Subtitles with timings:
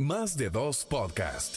[0.00, 1.56] Más de dos podcast.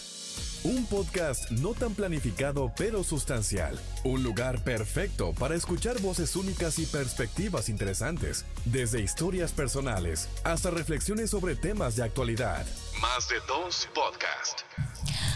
[0.64, 3.79] Un podcast no tan planificado pero sustancial.
[4.04, 8.43] Un lugar perfecto para escuchar voces únicas y perspectivas interesantes.
[8.65, 12.65] Desde historias personales hasta reflexiones sobre temas de actualidad.
[12.99, 14.62] Más de dos podcast.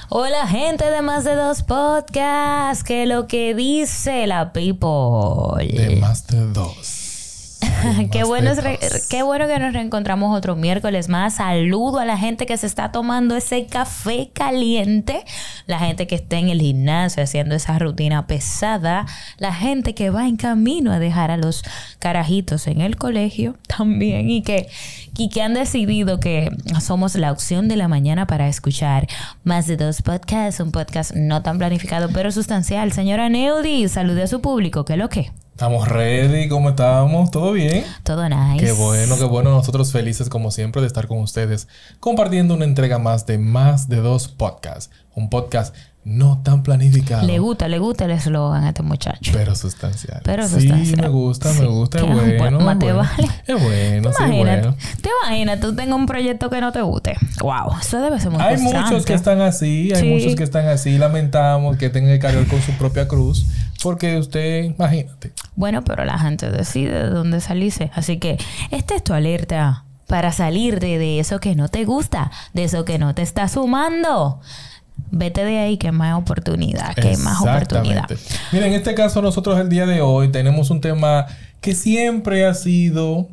[0.10, 2.82] Hola gente de Más de dos podcast.
[2.82, 5.68] Que lo que dice la people.
[5.68, 7.05] De más de dos.
[8.12, 11.36] qué, bueno es qué bueno que nos reencontramos otro miércoles más.
[11.36, 15.24] Saludo a la gente que se está tomando ese café caliente,
[15.68, 19.06] la gente que está en el gimnasio haciendo esa rutina pesada,
[19.38, 21.64] la gente que va en camino a dejar a los
[22.00, 24.68] carajitos en el colegio también y que,
[25.18, 29.08] y que han decidido que somos la opción de la mañana para escuchar
[29.44, 32.92] más de dos podcasts, un podcast no tan planificado pero sustancial.
[32.92, 35.32] Señora Neudi, salude a su público, ¿qué es lo que?
[35.56, 37.32] Estamos ready, ¿cómo estamos?
[37.32, 37.86] ¿Todo bien?
[38.04, 38.58] Todo nice.
[38.66, 39.52] Qué bueno, qué bueno.
[39.52, 41.70] Nosotros felices como siempre de estar con ustedes
[42.02, 44.94] compartiendo una entrega más de más de dos podcasts.
[45.16, 45.74] Un podcast
[46.06, 49.32] no tan planificado, Le gusta, le gusta el eslogan a este muchacho.
[49.34, 50.22] pero sustancial.
[50.24, 51.02] Pero sí, sustancial.
[51.02, 51.98] me gusta, me gusta.
[51.98, 53.10] Es bueno, bueno, más es te bueno.
[53.18, 53.30] vale.
[53.48, 54.62] Es bueno, ¿Te sí, imaginas?
[54.62, 54.78] bueno.
[55.02, 55.60] ¿Te imaginas?
[55.60, 57.16] Tú tengas un proyecto que no te guste.
[57.42, 58.90] Wow, eso debe ser muy Hay frustrante.
[58.92, 60.08] muchos que están así, hay Sí.
[60.10, 60.98] muchos que están así.
[61.00, 63.48] Lamentamos que tengan que cargar con su propia cruz,
[63.82, 65.34] porque usted, imagínate.
[65.56, 67.90] Bueno, pero la gente decide de dónde salirse.
[67.96, 68.38] Así que
[68.70, 72.86] esta es tu alerta para salir de, de eso que no te gusta, de eso
[72.86, 74.40] que no te está sumando.
[75.12, 78.06] Vete de ahí que más oportunidad, que más oportunidad.
[78.52, 81.26] Mira, en este caso nosotros el día de hoy tenemos un tema
[81.62, 83.28] que siempre ha sido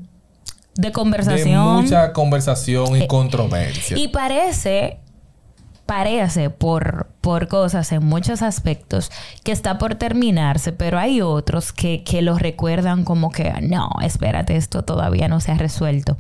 [0.77, 1.83] De de conversación.
[1.83, 3.97] mucha conversación y Eh, controversia.
[3.99, 4.99] Y parece,
[5.87, 9.11] parece por, por cosas en muchos aspectos
[9.45, 14.57] que está por terminarse, pero hay otros que, que lo recuerdan como que no, espérate,
[14.57, 16.17] esto todavía no se ha resuelto.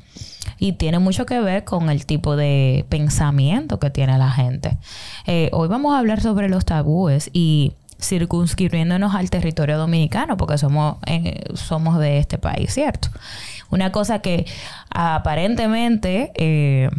[0.58, 4.78] Y tiene mucho que ver con el tipo de pensamiento que tiene la gente.
[5.26, 10.96] Eh, hoy vamos a hablar sobre los tabúes y circunscribiéndonos al territorio dominicano, porque somos,
[11.06, 13.08] eh, somos de este país, ¿cierto?
[13.70, 14.47] Una cosa que
[14.91, 16.91] aparentemente eh,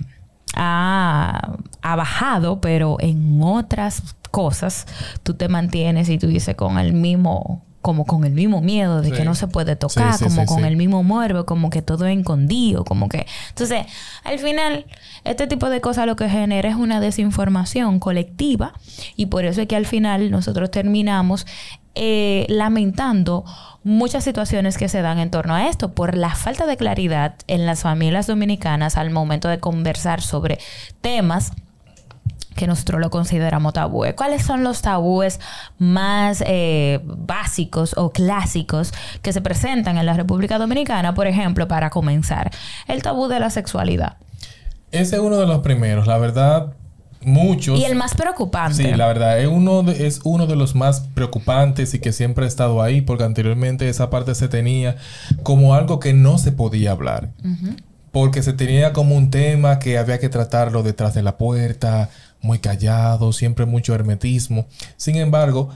[0.55, 4.87] ha, ha bajado, pero en otras cosas
[5.21, 9.09] tú te mantienes y tú dices con el mismo como con el mismo miedo de
[9.09, 9.15] Sí.
[9.17, 12.07] que no se puede tocar, Sí, sí, como con el mismo morbo, como que todo
[12.07, 13.27] es escondido, como que...
[13.49, 13.85] Entonces,
[14.23, 14.87] al final,
[15.25, 18.73] este tipo de cosas lo que genera es una desinformación colectiva
[19.15, 21.45] y por eso es que al final nosotros terminamos
[21.95, 23.43] eh, lamentando
[23.83, 27.65] muchas situaciones que se dan en torno a esto por la falta de claridad en
[27.67, 30.57] las familias dominicanas al momento de conversar sobre
[31.01, 31.51] temas
[32.55, 34.13] que nosotros lo consideramos tabúes.
[34.13, 35.39] ¿Cuáles son los tabúes
[35.77, 41.13] más eh, básicos o clásicos que se presentan en la República Dominicana?
[41.13, 42.51] Por ejemplo, para comenzar,
[42.87, 44.17] el tabú de la sexualidad.
[44.91, 46.73] Ese es uno de los primeros, la verdad,
[47.25, 47.79] muchos.
[47.79, 48.83] Y el más preocupante.
[48.83, 52.45] Sí, la verdad, es uno, de, es uno de los más preocupantes y que siempre
[52.45, 54.97] ha estado ahí, porque anteriormente esa parte se tenía
[55.41, 57.31] como algo que no se podía hablar.
[58.11, 62.09] Porque se tenía como un tema que había que tratarlo detrás de la puerta,
[62.43, 64.67] muy callado, siempre mucho hermetismo.
[64.97, 65.69] Sin embargo,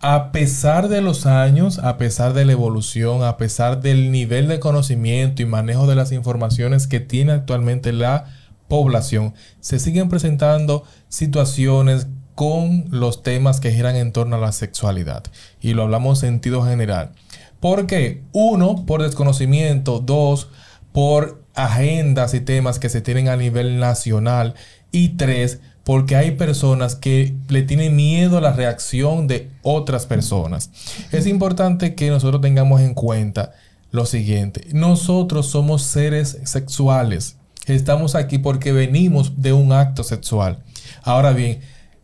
[0.00, 4.60] a pesar de los años, a pesar de la evolución, a pesar del nivel de
[4.60, 8.26] conocimiento y manejo de las informaciones que tiene actualmente la
[8.68, 15.24] población, se siguen presentando situaciones con los temas que giran en torno a la sexualidad.
[15.60, 17.12] Y lo hablamos en sentido general.
[17.60, 18.24] ¿Por qué?
[18.32, 20.00] Uno, por desconocimiento.
[20.00, 20.48] Dos,
[20.92, 24.54] por agendas y temas que se tienen a nivel nacional.
[24.90, 30.70] Y tres, porque hay personas que le tienen miedo a la reacción de otras personas.
[31.10, 33.52] Es importante que nosotros tengamos en cuenta
[33.90, 34.66] lo siguiente.
[34.72, 37.36] Nosotros somos seres sexuales.
[37.66, 40.58] Estamos aquí porque venimos de un acto sexual.
[41.02, 41.60] Ahora bien,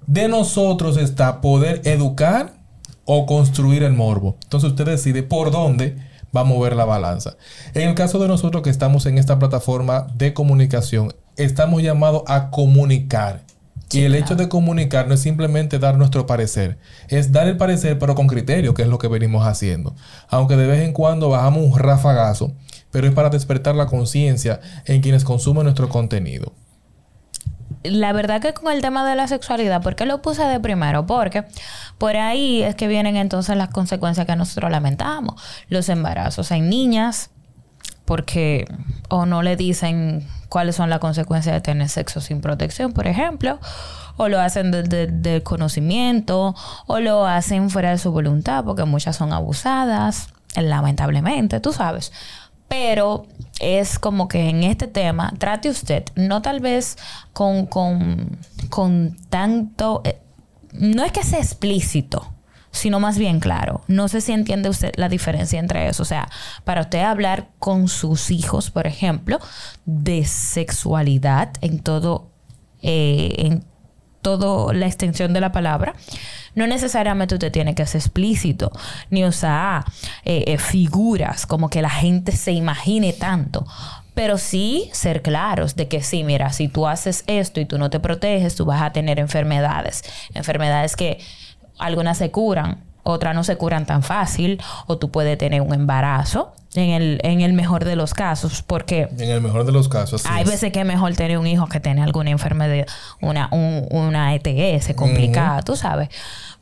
[0.06, 2.54] de nosotros está poder educar
[3.04, 4.36] o construir el morbo.
[4.42, 5.96] Entonces usted decide por dónde
[6.36, 7.36] va a mover la balanza.
[7.74, 12.50] En el caso de nosotros que estamos en esta plataforma de comunicación, estamos llamados a
[12.50, 13.42] comunicar.
[13.90, 16.78] Y el hecho de comunicar no es simplemente dar nuestro parecer,
[17.08, 19.94] es dar el parecer pero con criterio, que es lo que venimos haciendo.
[20.28, 22.52] Aunque de vez en cuando bajamos un rafagazo,
[22.90, 26.52] pero es para despertar la conciencia en quienes consumen nuestro contenido.
[27.82, 31.06] la verdad que con el tema de la sexualidad, ¿por qué lo puse de primero?
[31.06, 31.44] Porque
[31.96, 35.40] por ahí es que vienen entonces las consecuencias que nosotros lamentamos.
[35.68, 37.30] Los embarazos en niñas,
[38.04, 38.66] porque
[39.08, 43.58] o no le dicen cuáles son las consecuencias de tener sexo sin protección, por ejemplo,
[44.16, 46.54] o lo hacen desde del conocimiento,
[46.86, 52.12] o lo hacen fuera de su voluntad, porque muchas son abusadas, lamentablemente, tú sabes.
[52.66, 53.26] Pero
[53.60, 56.98] es como que en este tema, trate usted, no tal vez
[57.32, 60.20] con, con, con tanto, eh,
[60.72, 62.30] no es que sea explícito,
[62.70, 63.82] sino más bien claro.
[63.88, 66.02] No sé si entiende usted la diferencia entre eso.
[66.02, 66.28] O sea,
[66.64, 69.38] para usted hablar con sus hijos, por ejemplo,
[69.84, 72.30] de sexualidad en todo,
[72.82, 73.64] eh, en
[74.22, 75.94] toda la extensión de la palabra,
[76.54, 78.72] no necesariamente usted tiene que ser explícito,
[79.10, 79.84] ni usar
[80.24, 83.66] eh, eh, figuras como que la gente se imagine tanto.
[84.14, 87.88] Pero sí ser claros de que sí, mira, si tú haces esto y tú no
[87.88, 90.02] te proteges, tú vas a tener enfermedades.
[90.34, 91.20] Enfermedades que
[91.78, 96.52] algunas se curan, otras no se curan tan fácil, o tú puedes tener un embarazo
[96.74, 99.08] en el, en el mejor de los casos, porque...
[99.18, 100.24] En el mejor de los casos.
[100.26, 102.86] Hay veces que es mejor tener un hijo que tener alguna enfermedad,
[103.20, 106.08] una, una ETS complicada, tú sabes.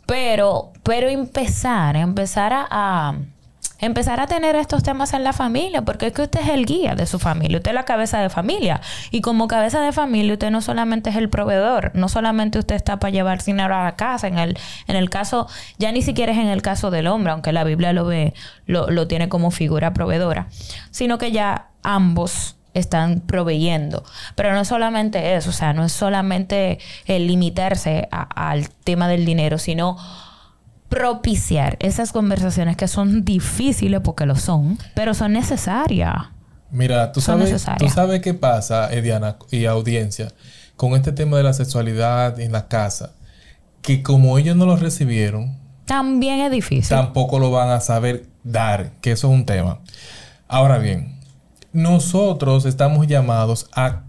[0.07, 3.17] Pero, pero empezar, empezar a
[3.79, 6.95] empezar a tener estos temas en la familia, porque es que usted es el guía
[6.95, 8.81] de su familia, usted es la cabeza de familia.
[9.11, 12.99] Y como cabeza de familia, usted no solamente es el proveedor, no solamente usted está
[12.99, 16.39] para llevar dinero a la casa, en el, en el caso, ya ni siquiera es
[16.39, 18.35] en el caso del hombre, aunque la Biblia lo ve,
[18.67, 20.49] lo, lo tiene como figura proveedora,
[20.91, 24.05] sino que ya ambos están proveyendo.
[24.35, 29.59] Pero no solamente eso, o sea, no es solamente el limitarse al tema del dinero,
[29.59, 29.97] sino
[30.89, 36.15] propiciar esas conversaciones que son difíciles porque lo son, pero son necesarias.
[36.71, 40.33] Mira, tú sabes, tú sabes qué pasa, Ediana y audiencia,
[40.77, 43.13] con este tema de la sexualidad en la casa,
[43.83, 46.89] que como ellos no lo recibieron, también es difícil.
[46.89, 49.79] Tampoco lo van a saber dar, que eso es un tema.
[50.49, 51.21] Ahora bien,
[51.73, 54.03] nosotros estamos llamados a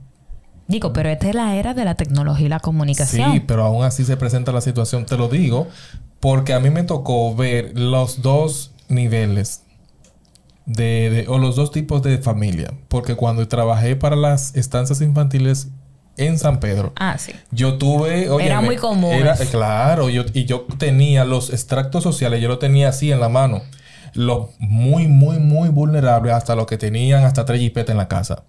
[0.67, 3.31] Digo, pero esta es la era de la tecnología y la comunicación.
[3.31, 5.05] Sí, pero aún así se presenta la situación.
[5.05, 5.67] Te lo digo
[6.19, 9.63] porque a mí me tocó ver los dos niveles
[10.65, 12.73] de, o los dos tipos de familia.
[12.87, 15.69] Porque cuando trabajé para las estancias infantiles
[16.17, 16.93] en San Pedro.
[16.95, 17.33] Ah, sí.
[17.51, 18.27] Yo tuve.
[18.43, 19.13] era muy común.
[19.13, 23.29] Era, claro, yo, y yo tenía los extractos sociales, yo lo tenía así en la
[23.29, 23.61] mano.
[24.13, 28.43] Los muy, muy, muy vulnerables, hasta los que tenían hasta tres jipetas en la casa.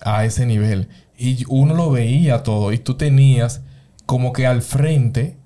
[0.00, 0.88] A ese nivel.
[1.16, 2.72] Y uno lo veía todo.
[2.72, 3.62] Y tú tenías
[4.06, 5.37] como que al frente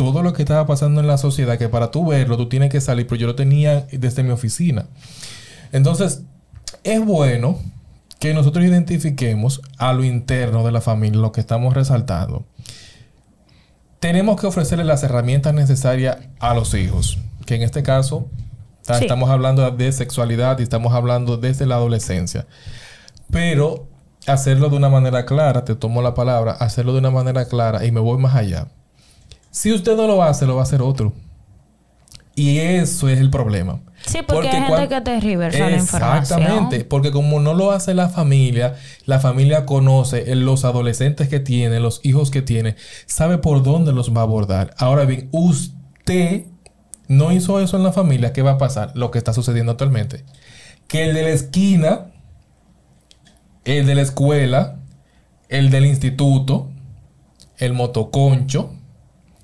[0.00, 2.80] todo lo que estaba pasando en la sociedad, que para tú verlo, tú tienes que
[2.80, 4.86] salir, pero yo lo tenía desde mi oficina.
[5.72, 6.22] Entonces,
[6.84, 7.58] es bueno
[8.18, 12.46] que nosotros identifiquemos a lo interno de la familia, lo que estamos resaltando.
[13.98, 18.26] Tenemos que ofrecerle las herramientas necesarias a los hijos, que en este caso
[18.88, 22.46] estamos hablando de sexualidad y estamos hablando desde la adolescencia.
[23.30, 23.86] Pero
[24.26, 27.92] hacerlo de una manera clara, te tomo la palabra, hacerlo de una manera clara y
[27.92, 28.68] me voy más allá.
[29.50, 31.12] Si usted no lo hace, lo va a hacer otro.
[32.34, 33.80] Y eso es el problema.
[34.06, 36.40] Sí, porque, hay gente que te reversa la información.
[36.40, 41.80] Exactamente, porque como no lo hace la familia, la familia conoce los adolescentes que tiene,
[41.80, 42.76] los hijos que tiene,
[43.06, 44.74] sabe por dónde los va a abordar.
[44.78, 46.46] Ahora bien, usted
[47.08, 48.92] no hizo eso en la familia, ¿qué va a pasar?
[48.94, 50.24] Lo que está sucediendo actualmente.
[50.88, 52.06] Que el de la esquina,
[53.64, 54.78] el de la escuela,
[55.48, 56.70] el del instituto,
[57.58, 58.79] el motoconcho,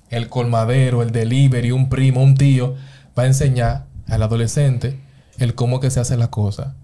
[0.09, 2.75] el colmadero, el delivery, un primo, un tío,
[3.17, 4.99] va a enseñar al adolescente
[5.37, 6.75] el cómo que se hace la cosa.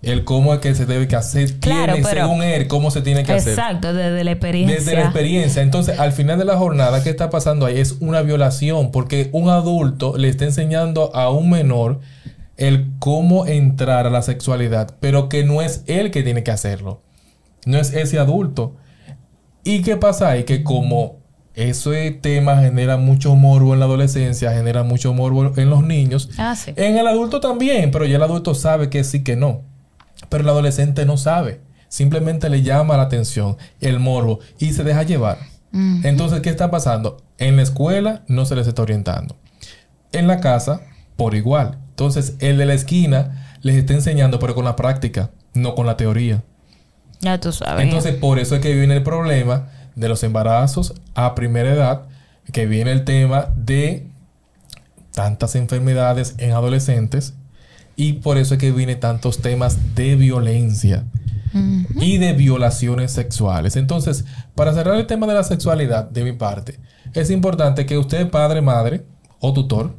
[0.00, 3.32] El cómo es que se debe que hacer, claro, según él, cómo se tiene que
[3.32, 3.54] hacer.
[3.54, 4.76] Exacto, desde la experiencia.
[4.76, 5.62] Desde la experiencia.
[5.62, 7.80] Entonces, al final de la jornada, ¿qué está pasando ahí?
[7.80, 12.00] Es una violación, porque un adulto le está enseñando a un menor
[12.56, 17.02] el cómo entrar a la sexualidad, pero que no es él que tiene que hacerlo.
[17.66, 18.76] No es ese adulto.
[19.64, 20.44] ¿Y qué pasa ahí?
[20.44, 21.18] Que como
[21.58, 26.30] ese tema genera mucho morbo en la adolescencia, genera mucho morbo en los niños.
[26.38, 26.72] Ah, sí.
[26.76, 29.62] En el adulto también, pero ya el adulto sabe que sí, que no.
[30.28, 31.60] Pero el adolescente no sabe.
[31.88, 35.38] Simplemente le llama la atención el morbo y se deja llevar.
[35.72, 37.22] Entonces, ¿qué está pasando?
[37.36, 39.36] En la escuela no se les está orientando.
[40.12, 40.80] En la casa,
[41.16, 41.78] por igual.
[41.90, 45.96] Entonces, el de la esquina les está enseñando, pero con la práctica, no con la
[45.96, 46.42] teoría.
[47.20, 47.84] Ya tú sabes.
[47.84, 52.06] Entonces, por eso es que viene el problema de los embarazos a primera edad,
[52.52, 54.06] que viene el tema de
[55.12, 57.34] tantas enfermedades en adolescentes
[57.96, 61.04] y por eso es que viene tantos temas de violencia
[61.96, 63.74] y de violaciones sexuales.
[63.74, 64.24] Entonces,
[64.54, 66.78] para cerrar el tema de la sexualidad de mi parte,
[67.14, 69.04] es importante que usted, padre, madre
[69.40, 69.96] o tutor,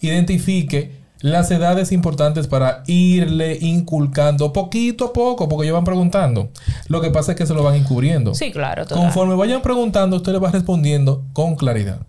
[0.00, 6.50] identifique las edades importantes para irle inculcando poquito a poco, porque ellos van preguntando.
[6.88, 8.34] Lo que pasa es que se lo van encubriendo.
[8.34, 8.84] Sí, claro.
[8.86, 12.00] Conforme vayan preguntando, usted le va respondiendo con claridad.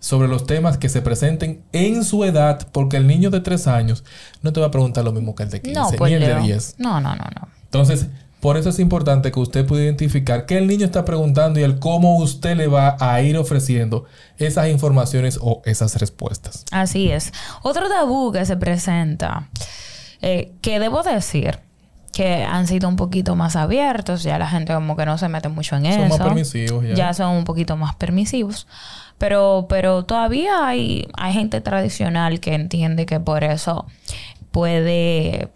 [0.00, 4.04] sobre los temas que se presenten en su edad, porque el niño de 3 años
[4.42, 6.20] no te va a preguntar lo mismo que el de 15, No, ni pues el
[6.20, 6.42] de Leo.
[6.42, 6.74] 10.
[6.78, 7.48] No, no, no, no.
[7.64, 8.06] Entonces,
[8.40, 11.78] por eso es importante que usted pueda identificar qué el niño está preguntando y el
[11.78, 14.04] cómo usted le va a ir ofreciendo
[14.36, 16.64] esas informaciones o esas respuestas.
[16.70, 17.32] Así es.
[17.62, 19.48] Otro tabú que se presenta,
[20.22, 21.58] eh, que debo decir
[22.12, 25.48] que han sido un poquito más abiertos, ya la gente como que no se mete
[25.48, 26.18] mucho en Son eso.
[26.18, 26.94] más permisivos ya.
[26.94, 28.66] ya son un poquito más permisivos.
[29.18, 33.86] Pero, pero todavía hay, hay gente tradicional que entiende que por eso
[34.52, 35.48] puede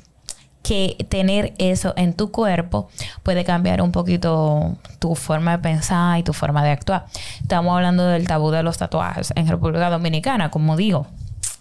[0.62, 2.88] que tener eso en tu cuerpo
[3.22, 7.06] puede cambiar un poquito tu forma de pensar y tu forma de actuar.
[7.40, 9.32] Estamos hablando del tabú de los tatuajes.
[9.36, 11.06] En República Dominicana, como digo,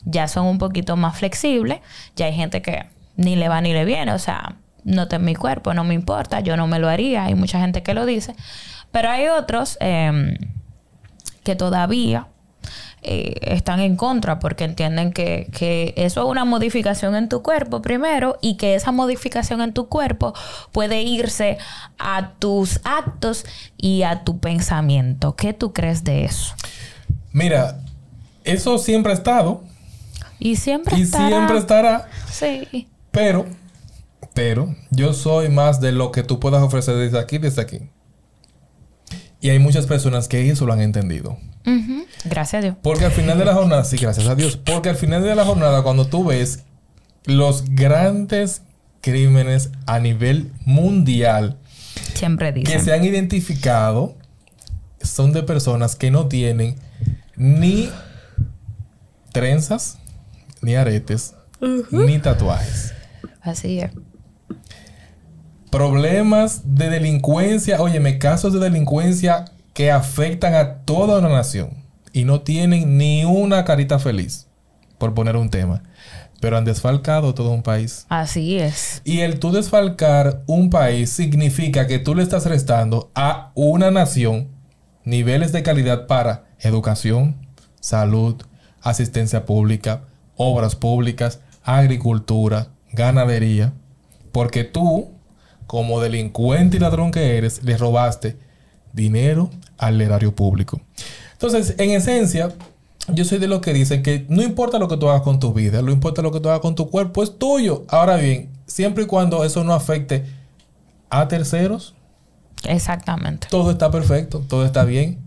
[0.05, 1.79] ya son un poquito más flexibles,
[2.15, 5.25] ya hay gente que ni le va ni le viene, o sea, no está en
[5.25, 8.05] mi cuerpo, no me importa, yo no me lo haría, hay mucha gente que lo
[8.05, 8.35] dice,
[8.91, 10.37] pero hay otros eh,
[11.43, 12.27] que todavía
[13.03, 17.81] eh, están en contra porque entienden que, que eso es una modificación en tu cuerpo
[17.81, 20.33] primero y que esa modificación en tu cuerpo
[20.71, 21.57] puede irse
[21.97, 23.45] a tus actos
[23.77, 25.35] y a tu pensamiento.
[25.35, 26.53] ¿Qué tú crees de eso?
[27.33, 27.79] Mira,
[28.43, 29.63] eso siempre ha estado
[30.39, 31.27] Y siempre y estará.
[31.27, 32.87] siempre estará, Sí.
[33.11, 33.45] pero,
[34.33, 37.79] pero yo soy más de lo que tú puedas ofrecer desde aquí, desde aquí.
[39.41, 41.37] Y hay muchas personas que eso lo han entendido.
[42.25, 42.75] Gracias a Dios.
[42.81, 45.43] Porque al final de la jornada, sí, gracias a Dios, porque al final de la
[45.43, 46.63] jornada, cuando tú ves
[47.25, 48.61] los grandes
[49.01, 51.57] crímenes a nivel mundial
[52.13, 52.85] Siempre que dicen.
[52.85, 54.15] se han identificado,
[55.01, 56.75] son de personas que no tienen
[57.35, 57.89] ni
[59.31, 59.97] trenzas,
[60.61, 61.33] ni aretes,
[61.89, 62.93] ni tatuajes.
[63.41, 63.91] Así es.
[65.71, 71.69] Problemas de delincuencia, óyeme, casos de delincuencia que afectan a toda una nación
[72.11, 74.47] y no tienen ni una carita feliz,
[74.97, 75.81] por poner un tema,
[76.41, 78.05] pero han desfalcado todo un país.
[78.09, 79.01] Así es.
[79.05, 84.49] Y el tú desfalcar un país significa que tú le estás restando a una nación
[85.05, 87.37] niveles de calidad para educación,
[87.79, 88.35] salud,
[88.81, 90.03] asistencia pública,
[90.35, 93.71] obras públicas, agricultura, ganadería.
[94.33, 95.11] Porque tú,
[95.71, 98.35] como delincuente y ladrón que eres, le robaste
[98.91, 100.81] dinero al erario público.
[101.31, 102.51] Entonces, en esencia,
[103.07, 105.53] yo soy de los que dicen que no importa lo que tú hagas con tu
[105.53, 107.85] vida, no importa lo que tú hagas con tu cuerpo, es tuyo.
[107.87, 110.25] Ahora bien, siempre y cuando eso no afecte
[111.09, 111.95] a terceros,
[112.65, 113.47] Exactamente.
[113.49, 115.19] todo está perfecto, todo está bien.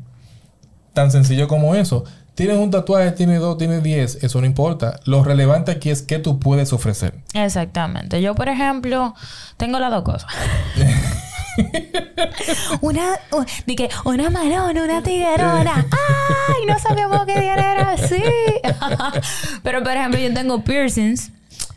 [0.92, 2.04] Tan sencillo como eso.
[2.34, 4.98] Tienes un tatuaje, tienes dos, tienes diez, eso no importa.
[5.04, 7.14] Lo relevante aquí es qué tú puedes ofrecer.
[7.32, 8.20] Exactamente.
[8.20, 9.14] Yo, por ejemplo,
[9.56, 10.28] tengo las dos cosas.
[12.80, 15.86] una, u- de que una marona, una tiguerona.
[15.90, 16.66] ¡Ay!
[16.66, 18.22] No sabíamos que era así.
[19.62, 21.30] Pero, por ejemplo, yo tengo piercings.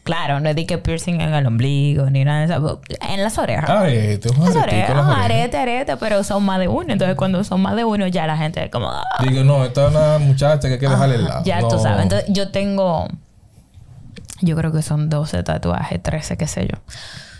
[0.07, 2.81] Claro, no es de que piercing en el ombligo ni nada de eso.
[3.07, 3.69] En las orejas.
[3.69, 5.25] Arete, un Las orejas, las orejas.
[5.25, 6.93] arete, arete, pero son más de uno.
[6.93, 8.89] Entonces, cuando son más de uno, ya la gente es como...
[8.89, 9.03] "Ah".
[9.21, 11.43] Digo, no, esta es una muchacha que hay que dejarle el lado.
[11.43, 11.67] Ya No.
[11.67, 12.03] tú sabes.
[12.03, 13.07] Entonces, yo tengo.
[14.41, 16.79] Yo creo que son 12 tatuajes, 13, qué sé yo.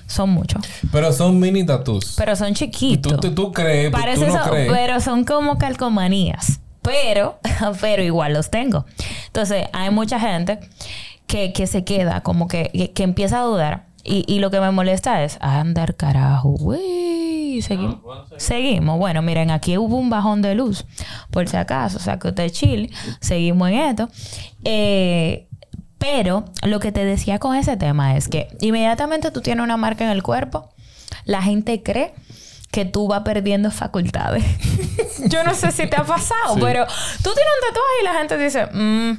[0.07, 0.63] Son muchos.
[0.91, 2.15] Pero son mini tatús.
[2.17, 3.13] Pero son chiquitos.
[3.13, 4.71] tú, tú, tú crees, Parece tú no crees.
[4.71, 6.59] pero son como calcomanías.
[6.81, 7.39] Pero,
[7.81, 8.85] pero igual los tengo.
[9.27, 10.59] Entonces, hay mucha gente
[11.27, 13.87] que, que se queda como que, que, que empieza a dudar.
[14.03, 17.61] Y, y lo que me molesta es, andar carajo, güey.
[17.61, 17.97] Seguimos.
[18.37, 18.97] Seguimos.
[18.97, 20.85] Bueno, miren, aquí hubo un bajón de luz.
[21.31, 22.89] Por si acaso, o sea, que usted chile.
[23.19, 24.09] Seguimos en esto.
[24.63, 25.47] Eh,
[25.97, 30.05] pero lo que te decía con ese tema es que inmediatamente tú tienes una marca
[30.05, 30.69] en el cuerpo,
[31.25, 32.13] la gente cree
[32.71, 34.43] que tú vas perdiendo facultades.
[35.27, 36.59] Yo no sé si te ha pasado, Sí.
[36.61, 39.17] pero tú tienes un tatuaje y la gente dice, "Mm,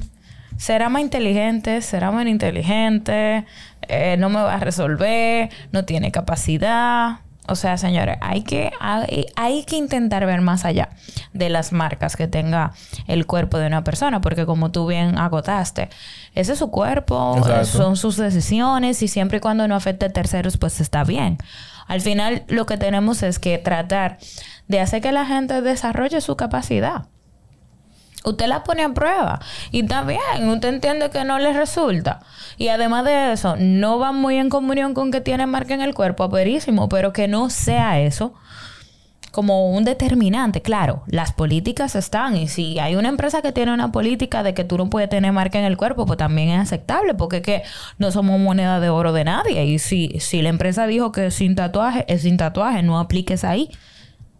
[0.59, 3.45] será más inteligente, será menos inteligente,
[3.87, 7.21] eh, no me va a resolver, no tiene capacidad.
[7.47, 10.89] O sea, señores, hay que, hay, hay que intentar ver más allá
[11.33, 12.73] de las marcas que tenga
[13.07, 15.89] el cuerpo de una persona, porque como tú bien agotaste,
[16.35, 17.65] ese es su cuerpo, Exacto.
[17.65, 21.37] son sus decisiones y siempre y cuando no afecte a terceros, pues está bien.
[21.87, 24.19] Al final, lo que tenemos es que tratar
[24.67, 27.07] de hacer que la gente desarrolle su capacidad.
[28.25, 29.39] Usted la pone a prueba
[29.71, 32.19] y está bien, usted entiende que no le resulta.
[32.57, 35.93] Y además de eso, no va muy en comunión con que tiene marca en el
[35.93, 38.33] cuerpo, aperísimo, pero que no sea eso
[39.31, 40.61] como un determinante.
[40.61, 44.65] Claro, las políticas están y si hay una empresa que tiene una política de que
[44.65, 47.63] tú no puedes tener marca en el cuerpo, pues también es aceptable porque es que
[47.97, 49.63] no somos moneda de oro de nadie.
[49.63, 53.69] Y si, si la empresa dijo que sin tatuaje, es sin tatuaje, no apliques ahí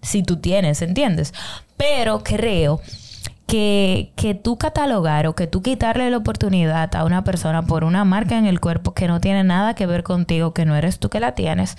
[0.02, 1.34] si tú tienes, ¿entiendes?
[1.78, 2.82] Pero creo
[3.50, 8.06] que, que tú catalogar o que tú quitarle la oportunidad a una persona por una
[8.06, 11.10] marca en el cuerpo que no tiene nada que ver contigo, que no eres tú
[11.10, 11.76] que la tienes,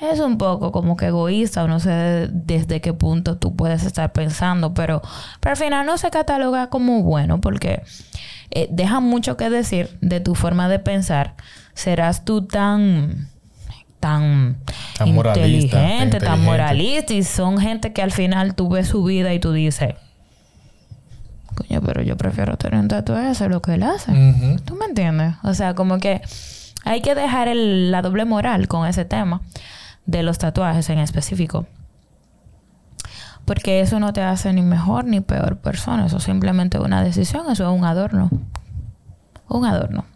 [0.00, 4.12] es un poco como que egoísta o no sé desde qué punto tú puedes estar
[4.12, 5.02] pensando, pero,
[5.40, 7.82] pero al final no se cataloga como bueno porque
[8.50, 11.36] eh, deja mucho que decir de tu forma de pensar.
[11.74, 13.28] Serás tú tan
[14.00, 14.58] tan,
[15.06, 19.52] inteligente, tan moralista y son gente que al final tú ves su vida y tú
[19.52, 19.94] dices,
[21.54, 24.12] coño, pero yo prefiero tener un tatuaje, hacer lo que él hace.
[24.64, 25.34] ¿Tú me entiendes?
[25.42, 26.20] O sea, como que
[26.84, 29.40] hay que dejar la doble moral con ese tema
[30.06, 31.66] de los tatuajes en específico.
[33.44, 36.06] Porque eso no te hace ni mejor ni peor persona.
[36.06, 37.50] Eso es simplemente una decisión.
[37.50, 38.30] Eso es un adorno.
[39.48, 40.06] Un adorno.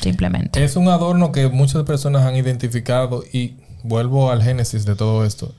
[0.00, 0.62] Simplemente.
[0.62, 5.54] Es un adorno que muchas personas han identificado y vuelvo al génesis de todo esto.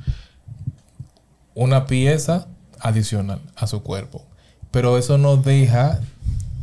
[1.54, 2.48] Una pieza
[2.80, 4.24] adicional a su cuerpo.
[4.72, 6.00] Pero eso no deja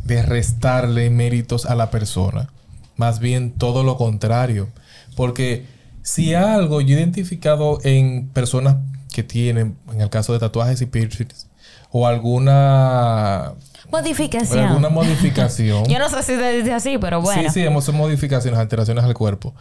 [0.05, 2.51] de restarle méritos a la persona.
[2.97, 4.69] Más bien todo lo contrario.
[5.17, 5.67] Porque
[6.03, 8.77] si algo yo he identificado en personas
[9.13, 11.47] que tienen, en el caso de tatuajes y piercings,
[11.91, 13.53] o alguna
[13.91, 14.65] modificación.
[14.65, 15.85] Alguna modificación.
[15.89, 17.43] yo no sé si se dice así, pero bueno.
[17.43, 19.55] Sí, sí, hemos hecho modificaciones, alteraciones al cuerpo.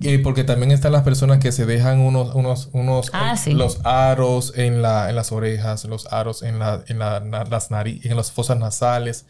[0.00, 3.84] Y porque también están las personas que se dejan unos, unos, unos ah, eh, los
[3.84, 8.16] aros en, la, en las orejas, los aros en, la, en la, las narices, en
[8.16, 9.26] las fosas nasales,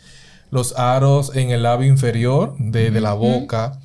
[0.53, 3.81] los aros en el labio inferior de, de la boca.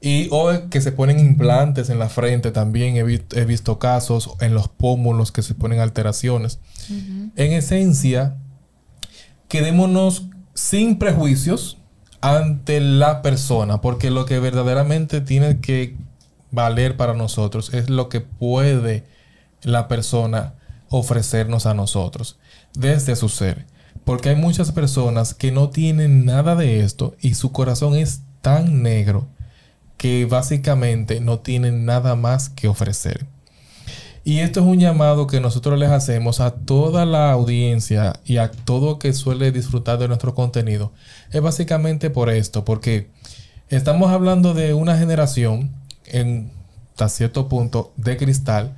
[0.00, 2.96] Y o que se ponen implantes en la frente también.
[2.96, 6.60] He, he visto casos en los pómulos que se ponen alteraciones.
[6.88, 8.36] En esencia,
[9.48, 11.78] quedémonos sin prejuicios
[12.20, 15.96] ante la persona, porque lo que verdaderamente tiene que
[16.50, 19.04] valer para nosotros es lo que puede
[19.62, 20.54] la persona
[20.88, 22.38] ofrecernos a nosotros
[22.74, 23.66] desde su ser.
[24.04, 28.82] Porque hay muchas personas que no tienen nada de esto y su corazón es tan
[28.82, 29.28] negro
[29.98, 33.26] que básicamente no tienen nada más que ofrecer.
[34.24, 38.50] Y esto es un llamado que nosotros les hacemos a toda la audiencia y a
[38.50, 40.92] todo que suele disfrutar de nuestro contenido.
[41.32, 43.10] Es básicamente por esto, porque
[43.68, 45.74] estamos hablando de una generación
[46.12, 46.58] en
[46.98, 48.76] hasta cierto punto de cristal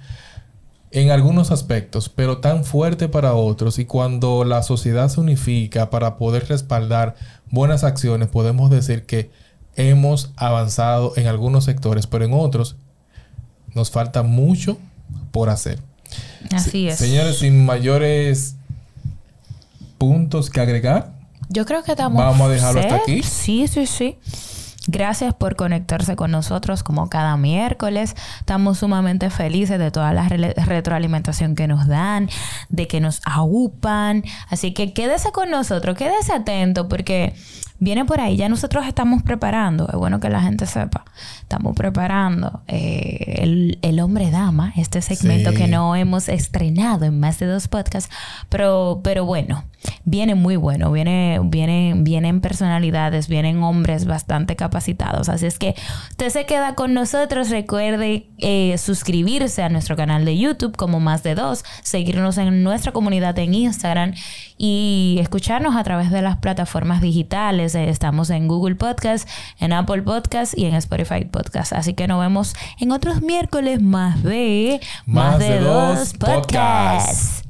[0.91, 3.79] en algunos aspectos, pero tan fuerte para otros.
[3.79, 7.15] Y cuando la sociedad se unifica para poder respaldar
[7.51, 9.31] buenas acciones, podemos decir que
[9.77, 12.77] hemos avanzado en algunos sectores, pero en otros
[13.75, 14.79] nos falta mucho
[15.31, 15.79] por hacer.
[16.53, 16.99] Así es.
[16.99, 18.57] Señores, sin mayores
[19.97, 21.13] puntos que agregar.
[21.49, 22.23] Yo creo que estamos.
[22.23, 23.23] Vamos a dejarlo hasta aquí.
[23.23, 24.19] Sí, sí, sí.
[24.93, 28.17] Gracias por conectarse con nosotros como cada miércoles.
[28.41, 32.29] Estamos sumamente felices de toda la retroalimentación que nos dan,
[32.71, 34.25] de que nos agupan.
[34.49, 37.35] Así que quédese con nosotros, quédese atento porque
[37.79, 38.37] viene por ahí.
[38.37, 41.05] Ya nosotros estamos preparando, es bueno que la gente sepa,
[41.41, 47.39] estamos preparando eh, el, el, hombre dama, este segmento que no hemos estrenado en más
[47.39, 48.13] de dos podcasts,
[48.49, 49.63] pero, pero bueno,
[50.05, 55.29] viene muy bueno, viene, viene, vienen personalidades, vienen hombres bastante capacitados.
[55.29, 55.75] Así es que
[56.11, 61.23] usted se queda con nosotros, recuerde eh, suscribirse a nuestro canal de YouTube como más
[61.23, 64.15] de dos, seguirnos en nuestra comunidad en Instagram
[64.57, 67.75] y escucharnos a través de las plataformas digitales.
[67.75, 71.73] Eh, estamos en Google Podcast, en Apple Podcast y en Spotify Podcast.
[71.73, 77.50] Así que nos vemos en otros miércoles más de más, de, dos podcasts.